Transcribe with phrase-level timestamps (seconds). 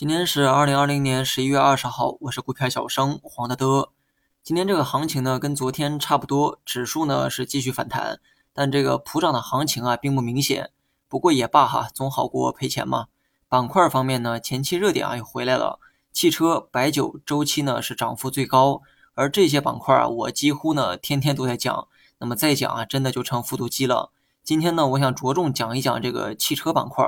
[0.00, 3.90] 今天是二零二零年十一月二十号，我是股票小生黄德德。
[4.42, 8.18] 今天这个行情呢，跟昨天差不多，指数呢是继续反弹，
[8.54, 10.70] 但这个普涨的行情啊并不明显。
[11.06, 13.08] 不过也罢哈，总好过赔钱嘛。
[13.46, 15.78] 板块方面呢，前期热点啊又回来了，
[16.14, 18.80] 汽车、白酒周期呢是涨幅最高，
[19.12, 21.86] 而这些板块啊，我几乎呢天天都在讲。
[22.20, 24.10] 那么再讲啊，真的就成复读机了。
[24.42, 27.04] 今天呢，我想着重讲一讲这个汽车板块。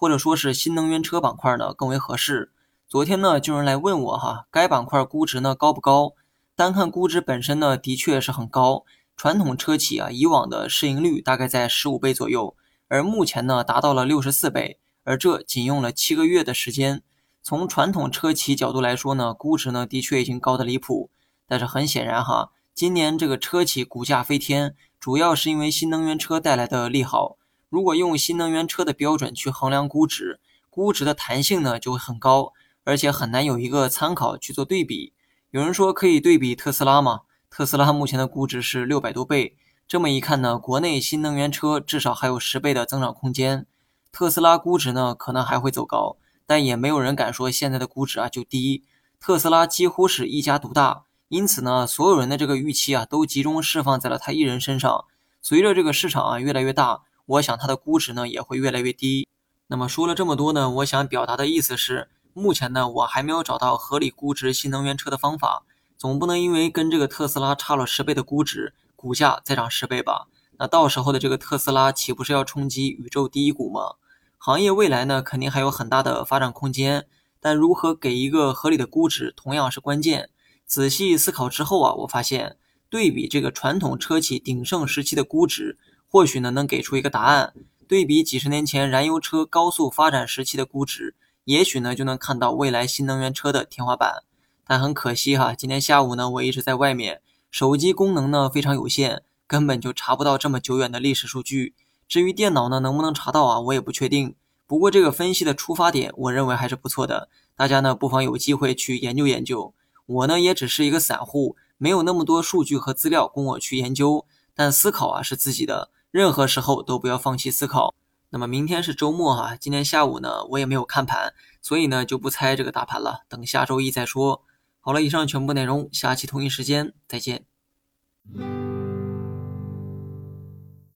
[0.00, 2.50] 或者说是新能源车板块呢更为合适。
[2.88, 6.14] 昨天呢就有人来问我哈，该板块估值呢高不高？
[6.56, 8.86] 单看估值本身呢的确是很高。
[9.14, 12.56] 传统车企啊以往的市盈率大概在十五倍左右，
[12.88, 17.02] 而目前呢达到了六十四倍，而这仅用了七个月的时间。
[17.42, 21.10] 从传统车企角度来说呢，估值呢的确已经高的离谱。
[21.46, 27.36] 但是很显然哈，今年这个车企股价飞天，主要是因为新能源车带来的利好。
[27.70, 35.12] 如果用新能源车的标准去衡量估值，估值的弹性呢就会很高，而且很难有一个参考去做对比。
[35.52, 37.20] 有人说可以对比特斯拉吗？
[37.48, 43.66] 特斯拉目前的估值是六百多倍，这么一看呢，国内新能源车至少还有十倍的增长空间。
[44.10, 48.82] 特斯拉估值呢可能还会走高，但也没有人敢说现在的估值啊就低。
[49.20, 55.04] 特斯拉几乎是一家独大，因此呢，所有人的这个预期啊都集中释放在了他一人身上。
[55.40, 57.02] 随着这个市场啊越来越大。
[57.30, 59.28] 我想它的估值呢也会越来越低。
[59.68, 65.64] 那么说了这么多呢，我想表达的意思是，目前呢我还没有找到合理估值新能源车的方法。
[65.96, 70.26] 总不能因为跟这个特斯拉差了十倍的估值，股价再涨十倍吧？
[70.58, 73.94] 那到时候的这个特斯拉岂不是要冲击宇宙第一股吗？
[74.36, 77.06] 行业未来呢肯定还有很大的发展空间，
[77.38, 80.30] 但如何给一个合理的估值同样是关键。
[80.66, 82.56] 仔细思考之后啊，我发现
[82.88, 85.78] 对比这个传统车企鼎盛时期的估值。
[86.12, 87.54] 或许呢能给出一个答案，
[87.86, 94.24] 对比几十年前燃油车高速发展时期的估值，也许呢就能看到未来新能源车的天花板。
[94.66, 101.74] 但很可惜哈，今天下午呢我一直在外面，手机功能呢非常有限，根本就查不到这么久远的历史数据。
[102.08, 104.34] 至于电脑呢能不能查到啊，我也不确定。
[104.66, 109.72] 不过这个分析的出发点，我认为还是不错的，大家呢不妨有机会去研究研究。
[110.06, 114.26] 我呢也只是一个散户，没有那么多数据和资料供我去研究，
[114.56, 115.88] 但思考啊是自己的。
[116.10, 117.94] 任何时候都不要放弃思考。
[118.30, 124.42] 那么明天是周末哈，今天下午呢我也没有看盘，所以呢就不猜这个大盘了，等下周一再说。
[124.80, 127.44] 好了，以上全部内容，下期同一时间再见。